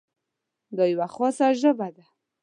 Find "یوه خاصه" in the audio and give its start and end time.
0.93-1.47